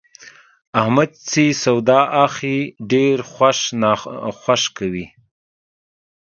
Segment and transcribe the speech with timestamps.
[0.81, 2.59] احمد چې سودا اخلي،
[2.91, 5.05] ډېر خوښ ناخوښ کوي.